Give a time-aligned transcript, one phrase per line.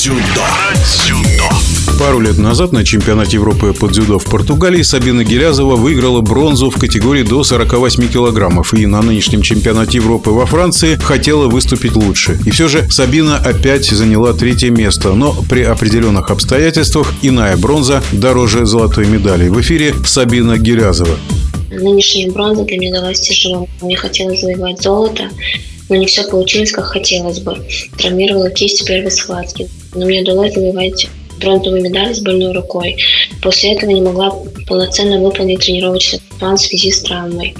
[0.00, 0.22] дзюдо.
[0.34, 1.98] Про дзюдо.
[1.98, 6.78] Пару лет назад на чемпионате Европы по дзюдо в Португалии Сабина Гелязова выиграла бронзу в
[6.78, 12.38] категории до 48 килограммов и на нынешнем чемпионате Европы во Франции хотела выступить лучше.
[12.46, 18.64] И все же Сабина опять заняла третье место, но при определенных обстоятельствах иная бронза дороже
[18.64, 19.50] золотой медали.
[19.50, 21.18] В эфире Сабина Гелязова.
[21.70, 23.68] Нынешняя бронза для меня далась тяжело.
[23.82, 25.28] Мне хотелось завоевать золото,
[25.90, 27.58] но не все получилось, как хотелось бы.
[27.98, 29.68] Травмировала кисть в первой схватке.
[29.94, 31.08] Но мне удалось завоевать
[31.40, 32.96] бронзовую медаль с больной рукой.
[33.42, 34.32] После этого не могла
[34.66, 37.54] полноценно выполнить тренировочный план в связи с травмой.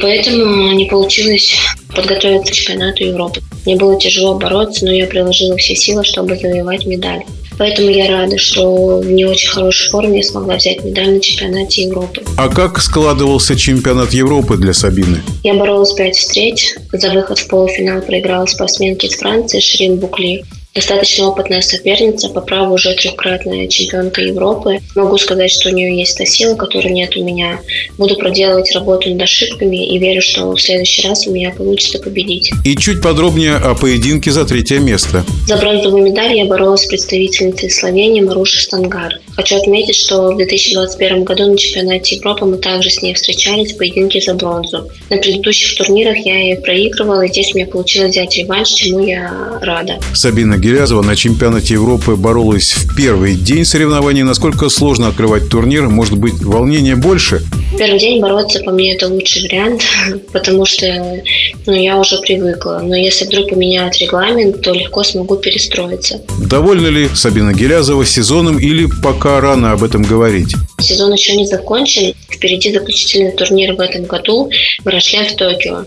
[0.00, 1.54] Поэтому не получилось
[1.94, 3.40] подготовиться к чемпионату Европы.
[3.64, 7.22] Мне было тяжело бороться, но я приложила все силы, чтобы завоевать медаль.
[7.58, 11.82] Поэтому я рада, что в не очень хорошей форме я смогла взять медаль на чемпионате
[11.82, 12.22] Европы.
[12.36, 15.22] А как складывался чемпионат Европы для Сабины?
[15.42, 16.74] Я боролась пять встреч.
[16.92, 20.44] За выход в полуфинал проиграла спортсменке из Франции Ширин Букли
[20.76, 24.78] достаточно опытная соперница, по праву уже трехкратная чемпионка Европы.
[24.94, 27.58] Могу сказать, что у нее есть та сила, которой нет у меня.
[27.98, 32.50] Буду проделывать работу над ошибками и верю, что в следующий раз у меня получится победить.
[32.64, 35.24] И чуть подробнее о поединке за третье место.
[35.46, 39.18] За бронзовую медаль я боролась с представительницей Словении Марушей Стангар.
[39.34, 43.78] Хочу отметить, что в 2021 году на чемпионате Европы мы также с ней встречались в
[43.78, 44.90] поединке за бронзу.
[45.08, 49.58] На предыдущих турнирах я ее проигрывала, и здесь у меня получилось взять реванш, чему я
[49.62, 49.98] рада.
[50.12, 54.24] Сабина Гелязова на чемпионате Европы боролась в первый день соревнований.
[54.24, 55.88] Насколько сложно открывать турнир?
[55.88, 57.40] Может быть, волнение больше?
[57.78, 59.82] Первый день бороться, по мне, это лучший вариант,
[60.32, 61.22] потому что
[61.66, 62.80] ну, я уже привыкла.
[62.82, 66.20] Но если вдруг поменяют регламент, то легко смогу перестроиться.
[66.44, 70.56] Довольна ли Сабина Гелязова сезоном или пока рано об этом говорить?
[70.78, 72.14] Сезон еще не закончен.
[72.28, 74.50] Впереди заключительный турнир в этом году
[74.84, 75.84] в Рошле в Токио.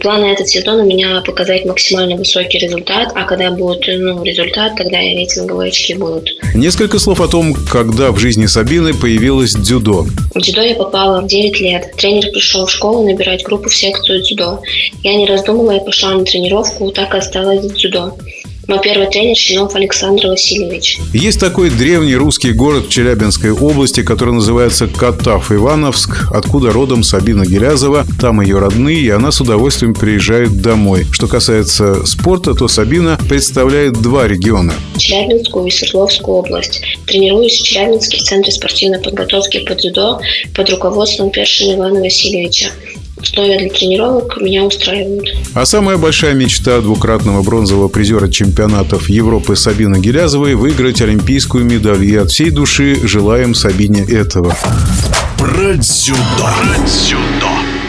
[0.00, 4.76] План на этот сезон у меня показать максимально высокий результат, а когда будет ну, результат,
[4.76, 6.30] тогда и рейтинговые очки будут.
[6.54, 10.06] Несколько слов о том, когда в жизни Сабины появилось дзюдо.
[10.34, 11.94] В дзюдо я попала в 9 лет.
[11.98, 14.62] Тренер пришел в школу набирать группу в секцию дзюдо.
[15.02, 18.16] Я не раздумывая пошла на тренировку, так и осталась в дзюдо
[18.70, 21.00] мой первый тренер Щенов Александр Васильевич.
[21.12, 27.44] Есть такой древний русский город в Челябинской области, который называется Катав Ивановск, откуда родом Сабина
[27.44, 28.06] Гелязова.
[28.20, 31.04] Там ее родные, и она с удовольствием приезжает домой.
[31.10, 34.72] Что касается спорта, то Сабина представляет два региона.
[34.96, 36.80] Челябинскую и Свердловскую область.
[37.06, 40.20] Тренируюсь в Челябинске в Центре спортивной подготовки по дзюдо
[40.54, 42.70] под руководством Першина Ивана Васильевича
[43.22, 45.34] условия для тренировок меня устраивают.
[45.54, 52.04] А самая большая мечта двукратного бронзового призера чемпионатов Европы Сабина Гелязовой– выиграть олимпийскую медаль.
[52.04, 54.56] И от всей души желаем Сабине этого.
[55.38, 56.18] Про дзюдо.
[56.38, 57.79] Про дзюдо.